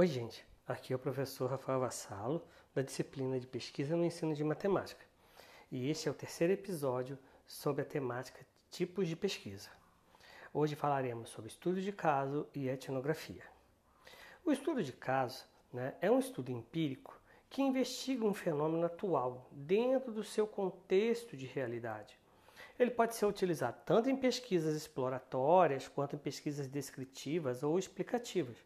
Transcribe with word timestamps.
Oi, 0.00 0.06
gente. 0.06 0.46
Aqui 0.64 0.92
é 0.92 0.96
o 0.96 0.98
professor 0.98 1.50
Rafael 1.50 1.80
Vassalo, 1.80 2.46
da 2.72 2.82
disciplina 2.82 3.40
de 3.40 3.48
Pesquisa 3.48 3.96
no 3.96 4.04
Ensino 4.04 4.32
de 4.32 4.44
Matemática. 4.44 5.04
E 5.72 5.90
este 5.90 6.06
é 6.06 6.10
o 6.12 6.14
terceiro 6.14 6.52
episódio 6.52 7.18
sobre 7.44 7.82
a 7.82 7.84
temática 7.84 8.46
Tipos 8.70 9.08
de 9.08 9.16
Pesquisa. 9.16 9.68
Hoje 10.54 10.76
falaremos 10.76 11.30
sobre 11.30 11.50
estudo 11.50 11.82
de 11.82 11.90
caso 11.90 12.46
e 12.54 12.68
etnografia. 12.68 13.42
O 14.44 14.52
estudo 14.52 14.84
de 14.84 14.92
caso 14.92 15.44
né, 15.72 15.96
é 16.00 16.08
um 16.08 16.20
estudo 16.20 16.52
empírico 16.52 17.20
que 17.50 17.60
investiga 17.60 18.24
um 18.24 18.32
fenômeno 18.32 18.86
atual 18.86 19.48
dentro 19.50 20.12
do 20.12 20.22
seu 20.22 20.46
contexto 20.46 21.36
de 21.36 21.46
realidade. 21.46 22.16
Ele 22.78 22.92
pode 22.92 23.16
ser 23.16 23.26
utilizado 23.26 23.78
tanto 23.84 24.08
em 24.08 24.14
pesquisas 24.14 24.76
exploratórias 24.76 25.88
quanto 25.88 26.14
em 26.14 26.20
pesquisas 26.20 26.68
descritivas 26.68 27.64
ou 27.64 27.76
explicativas. 27.76 28.58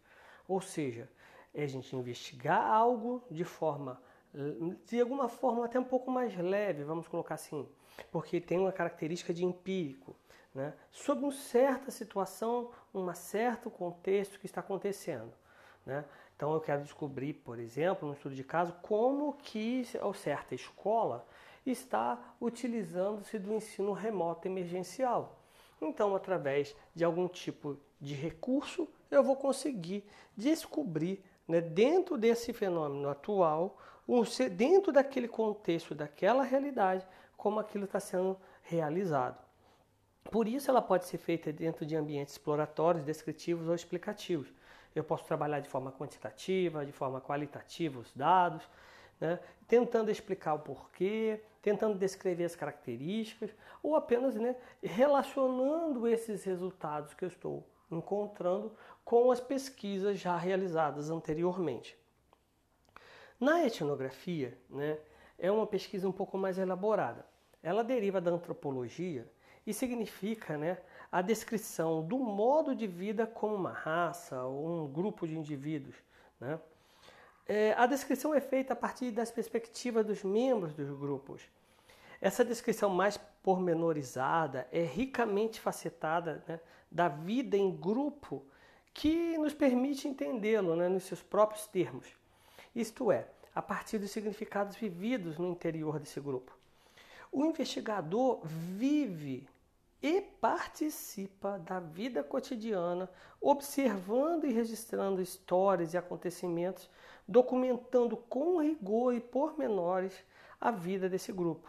Ou 0.46 0.61
seja, 0.61 1.08
é 1.55 1.65
a 1.65 1.67
gente 1.67 1.95
investigar 1.95 2.65
algo 2.65 3.23
de 3.31 3.45
forma, 3.45 4.01
de 4.87 5.01
alguma 5.01 5.29
forma 5.29 5.65
até 5.65 5.79
um 5.79 5.85
pouco 5.85 6.11
mais 6.11 6.37
leve, 6.37 6.85
vamos 6.85 7.07
colocar 7.07 7.35
assim, 7.35 7.69
porque 8.11 8.41
tem 8.41 8.59
uma 8.59 8.73
característica 8.73 9.35
de 9.35 9.45
empírico, 9.45 10.17
né? 10.55 10.73
sobre 10.91 11.25
uma 11.25 11.33
certa 11.33 11.91
situação, 11.91 12.71
um 12.95 13.13
certo 13.15 13.71
contexto 13.71 14.39
que 14.39 14.47
está 14.47 14.61
acontecendo. 14.61 15.33
Né? 15.85 16.05
Então 16.37 16.53
eu 16.55 16.61
quero 16.61 16.83
descobrir, 16.83 17.35
por 17.35 17.59
exemplo, 17.59 18.09
no 18.09 18.14
estudo 18.14 18.35
de 18.35 18.45
caso, 18.45 18.75
como 18.83 19.35
que 19.35 19.87
ou 20.00 20.14
certa 20.14 20.55
escola 20.55 21.27
está 21.64 22.35
utilizando-se 22.41 23.39
do 23.39 23.53
ensino 23.53 23.93
remoto 23.93 24.49
emergencial. 24.49 25.39
Então, 25.81 26.14
através 26.14 26.75
de 26.95 27.05
algum 27.05 27.29
tipo 27.29 27.77
de 28.00 28.14
recurso, 28.14 28.89
eu 29.11 29.23
vou 29.23 29.37
conseguir 29.37 30.05
descobrir, 30.37 31.23
né, 31.53 31.61
dentro 31.61 32.17
desse 32.17 32.51
fenômeno 32.51 33.11
atual, 33.11 33.78
dentro 34.53 34.91
daquele 34.91 35.28
contexto, 35.28 35.94
daquela 35.94 36.42
realidade, 36.42 37.06
como 37.36 37.61
aquilo 37.61 37.84
está 37.84 38.00
sendo 38.00 38.39
realizado. 38.62 39.39
Por 40.31 40.48
isso, 40.48 40.70
ela 40.70 40.81
pode 40.81 41.05
ser 41.05 41.19
feita 41.19 41.53
dentro 41.53 41.84
de 41.84 41.94
ambientes 41.94 42.33
exploratórios, 42.33 43.05
descritivos 43.05 43.69
ou 43.69 43.75
explicativos. 43.75 44.50
Eu 44.94 45.05
posso 45.05 45.25
trabalhar 45.25 45.61
de 45.61 45.69
forma 45.69 45.92
quantitativa, 45.92 46.86
de 46.86 46.92
forma 46.92 47.20
qualitativa 47.20 48.00
os 48.00 48.11
dados, 48.14 48.66
né? 49.20 49.39
tentando 49.69 50.11
explicar 50.11 50.55
o 50.55 50.61
porquê, 50.61 51.42
tentando 51.61 51.98
descrever 51.98 52.44
as 52.44 52.56
características, 52.56 53.55
ou 53.83 53.94
apenas 53.94 54.34
né, 54.37 54.56
relacionando 54.83 56.09
esses 56.09 56.44
resultados 56.44 57.12
que 57.12 57.25
eu 57.25 57.28
estou 57.28 57.62
encontrando 57.91 58.72
com 59.05 59.31
as 59.31 59.41
pesquisas 59.41 60.19
já 60.19 60.36
realizadas 60.36 61.11
anteriormente. 61.11 61.97
Na 63.39 63.64
etnografia, 63.67 64.56
né, 64.70 64.98
é 65.39 65.50
uma 65.50 65.67
pesquisa 65.67 66.09
um 66.09 66.12
pouco 66.12 66.39
mais 66.39 66.59
elaborada. 66.59 67.27
Ela 67.62 67.83
deriva 67.83 68.20
da 68.20 68.31
antropologia 68.31 69.28
e 69.67 69.75
significa 69.75 70.56
né, 70.56 70.78
a 71.11 71.20
descrição 71.20 72.06
do 72.06 72.19
modo 72.19 72.75
de 72.75 72.86
vida 72.86 73.27
como 73.27 73.55
uma 73.55 73.72
raça 73.72 74.42
ou 74.44 74.84
um 74.84 74.89
grupo 74.89 75.27
de 75.27 75.37
indivíduos. 75.37 75.97
Né? 76.41 76.59
É, 77.47 77.75
a 77.75 77.87
descrição 77.87 78.34
é 78.34 78.41
feita 78.41 78.72
a 78.72 78.77
partir 78.77 79.11
das 79.11 79.31
perspectivas 79.31 80.06
dos 80.06 80.22
membros 80.22 80.72
dos 80.72 80.91
grupos. 80.91 81.42
Essa 82.20 82.44
descrição 82.44 82.89
mais 82.89 83.16
pormenorizada 83.42 84.69
é 84.70 84.83
ricamente 84.83 85.61
facetada 85.61 86.44
né, 86.47 86.61
da 86.91 87.09
vida 87.09 87.56
em 87.56 87.70
grupo 87.70 88.47
que 88.94 89.36
nos 89.38 89.54
permite 89.54 90.08
entendê-lo 90.08 90.76
né, 90.76 90.88
nos 90.88 91.04
seus 91.04 91.22
próprios 91.22 91.66
termos. 91.66 92.06
Isto 92.74 93.10
é, 93.10 93.26
a 93.54 93.62
partir 93.62 93.98
dos 93.98 94.10
significados 94.10 94.76
vividos 94.76 95.38
no 95.38 95.50
interior 95.50 95.98
desse 95.98 96.20
grupo. 96.20 96.56
O 97.31 97.44
investigador 97.44 98.41
vive 98.44 99.48
e 100.02 100.20
participa 100.20 101.58
da 101.58 101.78
vida 101.78 102.22
cotidiana, 102.25 103.08
observando 103.41 104.44
e 104.44 104.52
registrando 104.52 105.22
histórias 105.22 105.94
e 105.94 105.97
acontecimentos, 105.97 106.91
documentando 107.26 108.16
com 108.16 108.60
rigor 108.60 109.14
e 109.14 109.20
pormenores 109.20 110.25
a 110.60 110.70
vida 110.70 111.08
desse 111.08 111.32
grupo. 111.32 111.69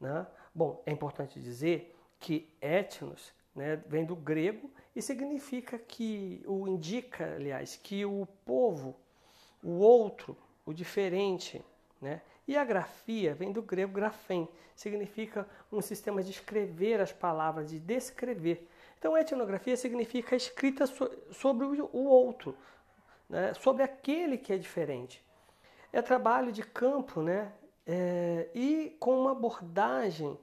Né? 0.00 0.26
Bom, 0.54 0.82
é 0.86 0.92
importante 0.92 1.40
dizer 1.40 1.96
que 2.18 2.48
etnos 2.60 3.32
né, 3.54 3.76
vem 3.86 4.04
do 4.04 4.16
grego 4.16 4.70
e 4.94 5.00
significa 5.00 5.78
que, 5.78 6.42
o 6.46 6.68
indica, 6.68 7.34
aliás, 7.34 7.78
que 7.82 8.04
o 8.04 8.26
povo, 8.44 8.94
o 9.62 9.78
outro, 9.78 10.36
o 10.66 10.72
diferente, 10.72 11.64
né? 12.00 12.20
E 12.46 12.56
a 12.56 12.64
grafia 12.64 13.34
vem 13.34 13.52
do 13.52 13.62
grego 13.62 13.92
grafém, 13.92 14.48
significa 14.74 15.48
um 15.70 15.80
sistema 15.80 16.22
de 16.22 16.30
escrever 16.32 17.00
as 17.00 17.12
palavras, 17.12 17.70
de 17.70 17.78
descrever. 17.78 18.68
Então, 18.98 19.16
etnografia 19.16 19.76
significa 19.76 20.36
escrita 20.36 20.84
sobre 21.30 21.66
o 21.66 22.04
outro, 22.04 22.56
né? 23.28 23.54
sobre 23.54 23.82
aquele 23.82 24.36
que 24.36 24.52
é 24.52 24.58
diferente. 24.58 25.24
É 25.92 26.02
trabalho 26.02 26.52
de 26.52 26.62
campo 26.62 27.22
né? 27.22 27.52
É, 27.86 28.48
e 28.54 28.96
com 29.00 29.20
uma 29.20 29.32
abordagem 29.32 30.38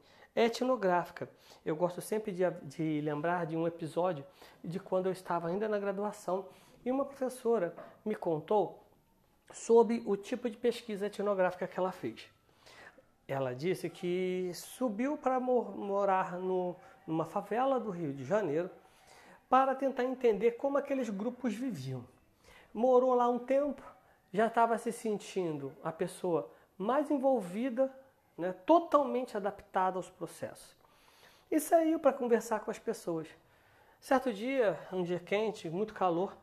etnográfica. 0.45 1.29
Eu 1.65 1.75
gosto 1.75 2.01
sempre 2.01 2.31
de, 2.31 2.49
de 2.63 3.01
lembrar 3.01 3.45
de 3.45 3.57
um 3.57 3.67
episódio 3.67 4.25
de 4.63 4.79
quando 4.79 5.07
eu 5.07 5.11
estava 5.11 5.47
ainda 5.47 5.67
na 5.67 5.77
graduação 5.77 6.47
e 6.85 6.91
uma 6.91 7.05
professora 7.05 7.75
me 8.05 8.15
contou 8.15 8.83
sobre 9.51 10.01
o 10.05 10.15
tipo 10.15 10.49
de 10.49 10.57
pesquisa 10.57 11.07
etnográfica 11.07 11.67
que 11.67 11.79
ela 11.79 11.91
fez. 11.91 12.29
Ela 13.27 13.53
disse 13.53 13.89
que 13.89 14.51
subiu 14.53 15.17
para 15.17 15.39
morar 15.39 16.37
no, 16.39 16.75
numa 17.05 17.25
favela 17.25 17.79
do 17.79 17.91
Rio 17.91 18.13
de 18.13 18.23
Janeiro 18.23 18.69
para 19.49 19.75
tentar 19.75 20.03
entender 20.03 20.51
como 20.51 20.77
aqueles 20.77 21.09
grupos 21.09 21.53
viviam. 21.53 22.03
Morou 22.73 23.13
lá 23.13 23.27
um 23.27 23.39
tempo, 23.39 23.81
já 24.31 24.47
estava 24.47 24.77
se 24.77 24.91
sentindo 24.91 25.73
a 25.83 25.91
pessoa 25.91 26.51
mais 26.77 27.09
envolvida, 27.09 27.91
né, 28.39 28.53
totalmente 28.65 29.35
adaptada 29.35 29.97
aos 29.97 30.09
processos. 30.09 30.75
E 31.51 31.59
saiu 31.59 31.99
para 31.99 32.13
conversar 32.13 32.61
com 32.61 32.71
as 32.71 32.79
pessoas. 32.79 33.27
Certo 33.99 34.31
dia, 34.31 34.79
um 34.93 35.03
dia 35.03 35.19
quente, 35.19 35.69
muito 35.69 35.93
calor, 35.93 36.35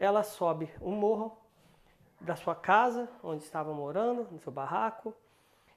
ela 0.00 0.24
sobe 0.24 0.68
o 0.80 0.90
morro 0.90 1.38
da 2.20 2.34
sua 2.34 2.56
casa, 2.56 3.08
onde 3.22 3.44
estava 3.44 3.72
morando, 3.72 4.26
no 4.32 4.38
seu 4.40 4.50
barraco, 4.50 5.14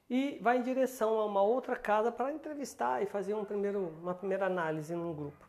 e 0.09 0.39
vai 0.41 0.57
em 0.57 0.63
direção 0.63 1.19
a 1.19 1.25
uma 1.25 1.43
outra 1.43 1.75
casa 1.75 2.11
para 2.11 2.33
entrevistar 2.33 3.03
e 3.03 3.05
fazer 3.05 3.35
um 3.35 3.45
primeiro, 3.45 3.95
uma 4.01 4.15
primeira 4.15 4.47
análise 4.47 4.95
num 4.95 5.13
grupo. 5.13 5.47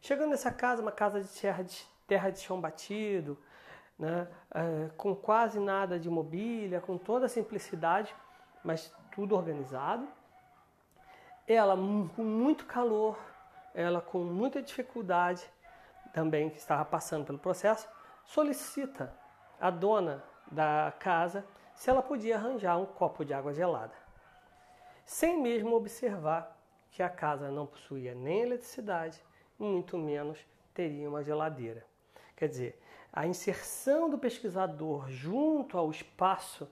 Chegando 0.00 0.30
nessa 0.30 0.50
casa, 0.50 0.80
uma 0.80 0.90
casa 0.90 1.20
de 1.20 1.28
terra 1.28 1.62
de, 1.62 1.86
terra 2.06 2.30
de 2.30 2.40
chão 2.40 2.58
batido, 2.58 3.38
né, 3.98 4.26
é, 4.54 4.88
com 4.96 5.14
quase 5.14 5.60
nada 5.60 6.00
de 6.00 6.08
mobília, 6.08 6.80
com 6.80 6.96
toda 6.96 7.26
a 7.26 7.28
simplicidade, 7.28 8.14
mas 8.64 8.92
tudo 9.14 9.36
organizado. 9.36 10.08
Ela 11.46 11.76
com 11.76 12.22
muito 12.22 12.66
calor, 12.66 13.18
ela 13.74 14.00
com 14.00 14.18
muita 14.18 14.62
dificuldade, 14.62 15.42
também 16.12 16.50
que 16.50 16.58
estava 16.58 16.84
passando 16.84 17.24
pelo 17.24 17.38
processo, 17.38 17.88
solicita 18.24 19.14
a 19.60 19.70
dona 19.70 20.22
da 20.50 20.92
casa 20.98 21.44
se 21.74 21.88
ela 21.88 22.02
podia 22.02 22.36
arranjar 22.36 22.78
um 22.78 22.86
copo 22.86 23.24
de 23.24 23.32
água 23.32 23.52
gelada, 23.52 23.94
sem 25.04 25.40
mesmo 25.40 25.74
observar 25.74 26.56
que 26.90 27.02
a 27.02 27.08
casa 27.08 27.50
não 27.50 27.66
possuía 27.66 28.14
nem 28.14 28.42
eletricidade, 28.42 29.24
muito 29.58 29.96
menos 29.96 30.38
teria 30.74 31.08
uma 31.08 31.22
geladeira. 31.22 31.84
Quer 32.36 32.48
dizer, 32.48 32.82
a 33.12 33.26
inserção 33.26 34.10
do 34.10 34.18
pesquisador 34.18 35.08
junto 35.08 35.78
ao 35.78 35.90
espaço 35.90 36.68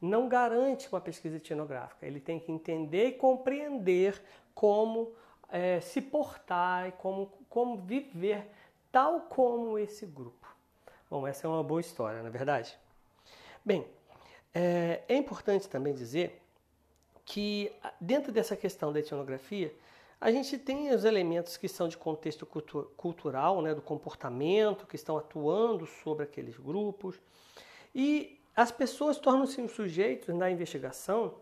não 0.00 0.28
garante 0.28 0.88
uma 0.90 1.00
pesquisa 1.00 1.36
etnográfica. 1.36 2.06
Ele 2.06 2.20
tem 2.20 2.38
que 2.38 2.50
entender 2.50 3.08
e 3.08 3.12
compreender 3.12 4.22
como 4.54 5.12
é, 5.48 5.80
se 5.80 6.00
portar 6.00 6.88
e 6.88 6.92
como, 6.92 7.32
como 7.48 7.76
viver 7.76 8.48
tal 8.90 9.22
como 9.22 9.78
esse 9.78 10.06
grupo. 10.06 10.46
Bom, 11.08 11.26
essa 11.26 11.46
é 11.46 11.50
uma 11.50 11.62
boa 11.62 11.80
história, 11.80 12.22
na 12.22 12.28
é 12.28 12.30
verdade? 12.30 12.78
Bem, 13.64 13.86
é, 14.54 15.02
é 15.08 15.16
importante 15.16 15.68
também 15.68 15.92
dizer 15.92 16.40
que 17.24 17.72
dentro 18.00 18.32
dessa 18.32 18.56
questão 18.56 18.92
da 18.92 19.00
etnografia, 19.00 19.74
a 20.20 20.30
gente 20.30 20.58
tem 20.58 20.92
os 20.92 21.04
elementos 21.04 21.56
que 21.56 21.68
são 21.68 21.88
de 21.88 21.96
contexto 21.96 22.44
cultu 22.44 22.90
cultural, 22.96 23.62
né, 23.62 23.74
do 23.74 23.80
comportamento, 23.80 24.86
que 24.86 24.96
estão 24.96 25.16
atuando 25.16 25.86
sobre 25.86 26.24
aqueles 26.24 26.56
grupos, 26.58 27.20
e 27.94 28.39
as 28.54 28.70
pessoas 28.72 29.18
tornam-se 29.18 29.66
sujeitos 29.68 30.34
na 30.34 30.50
investigação 30.50 31.36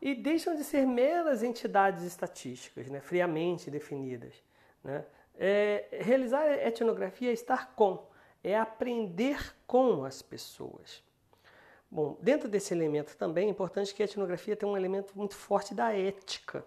e 0.00 0.14
deixam 0.14 0.54
de 0.54 0.64
ser 0.64 0.86
meras 0.86 1.42
entidades 1.42 2.04
estatísticas, 2.04 2.88
né, 2.88 3.00
friamente 3.00 3.70
definidas. 3.70 4.34
Né? 4.82 5.04
É, 5.36 5.86
realizar 6.00 6.46
etnografia 6.46 7.30
é 7.30 7.32
estar 7.32 7.74
com, 7.74 8.06
é 8.42 8.58
aprender 8.58 9.54
com 9.66 10.04
as 10.04 10.20
pessoas. 10.20 11.02
Bom, 11.90 12.16
dentro 12.20 12.48
desse 12.48 12.72
elemento 12.72 13.16
também 13.16 13.46
é 13.48 13.50
importante 13.50 13.94
que 13.94 14.02
a 14.02 14.06
etnografia 14.06 14.56
tenha 14.56 14.70
um 14.70 14.76
elemento 14.76 15.12
muito 15.16 15.34
forte 15.34 15.74
da 15.74 15.92
ética. 15.92 16.64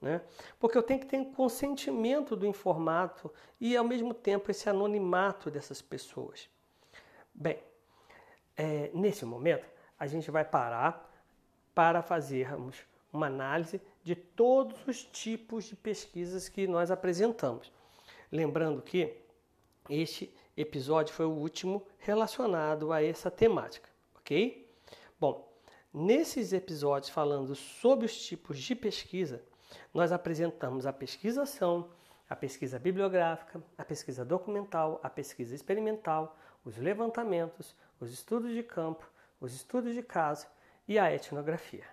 Né? 0.00 0.20
Porque 0.60 0.76
eu 0.76 0.82
tenho 0.82 1.00
que 1.00 1.06
ter 1.06 1.24
consentimento 1.32 2.36
do 2.36 2.46
informado 2.46 3.32
e, 3.58 3.76
ao 3.76 3.84
mesmo 3.84 4.12
tempo, 4.12 4.50
esse 4.50 4.68
anonimato 4.68 5.50
dessas 5.50 5.80
pessoas. 5.80 6.48
Bem, 7.34 7.58
é, 8.56 8.90
nesse 8.94 9.24
momento, 9.24 9.66
a 9.98 10.06
gente 10.06 10.30
vai 10.30 10.44
parar 10.44 11.12
para 11.74 12.02
fazermos 12.02 12.76
uma 13.12 13.26
análise 13.26 13.80
de 14.02 14.14
todos 14.14 14.86
os 14.86 15.04
tipos 15.04 15.64
de 15.64 15.76
pesquisas 15.76 16.48
que 16.48 16.66
nós 16.66 16.90
apresentamos. 16.90 17.72
Lembrando 18.30 18.82
que 18.82 19.16
este 19.88 20.34
episódio 20.56 21.14
foi 21.14 21.26
o 21.26 21.30
último 21.30 21.86
relacionado 21.98 22.92
a 22.92 23.02
essa 23.02 23.30
temática, 23.30 23.88
ok? 24.16 24.70
Bom, 25.18 25.52
nesses 25.92 26.52
episódios 26.52 27.10
falando 27.10 27.54
sobre 27.54 28.06
os 28.06 28.26
tipos 28.26 28.58
de 28.58 28.74
pesquisa, 28.74 29.42
nós 29.92 30.12
apresentamos 30.12 30.86
a 30.86 30.92
pesquisação, 30.92 31.90
a 32.28 32.34
pesquisa 32.34 32.78
bibliográfica, 32.78 33.62
a 33.78 33.84
pesquisa 33.84 34.24
documental, 34.24 35.00
a 35.02 35.10
pesquisa 35.10 35.54
experimental, 35.54 36.36
os 36.64 36.76
levantamentos, 36.76 37.76
os 38.00 38.12
estudos 38.12 38.52
de 38.52 38.62
campo, 38.62 39.10
os 39.40 39.54
estudos 39.54 39.94
de 39.94 40.02
caso 40.02 40.46
e 40.86 40.98
a 40.98 41.12
etnografia. 41.12 41.84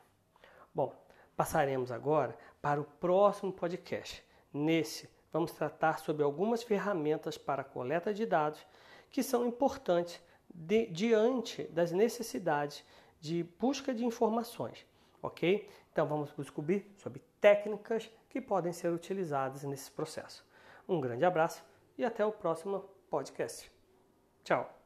Bom, 0.74 0.96
passaremos 1.36 1.92
agora 1.92 2.38
para 2.62 2.80
o 2.80 2.86
próximo 2.86 3.52
podcast. 3.52 4.24
Nesse, 4.52 5.10
vamos 5.32 5.52
tratar 5.52 6.00
sobre 6.00 6.24
algumas 6.24 6.64
ferramentas 6.64 7.38
para 7.38 7.64
coleta 7.64 8.14
de 8.14 8.26
dados 8.26 8.66
que 9.10 9.24
são 9.24 9.46
importantes 9.46 10.22
de, 10.54 10.88
diante 10.88 11.64
das 11.66 11.92
necessidades 11.92 12.84
de 13.20 13.44
busca 13.60 13.94
de 13.94 14.06
informações, 14.06 14.86
ok? 15.22 15.70
Então 15.92 16.06
vamos 16.06 16.34
descobrir 16.38 16.92
sobre 16.98 17.22
técnicas 17.40 18.10
que 18.30 18.42
podem 18.42 18.74
ser 18.74 18.92
utilizadas 18.92 19.64
nesse 19.64 19.92
processo. 19.92 20.46
Um 20.88 21.00
grande 21.00 21.24
abraço 21.24 21.64
e 21.98 22.04
até 22.04 22.26
o 22.26 22.32
próximo 22.32 22.84
podcast. 23.10 23.72
Tchau! 24.44 24.83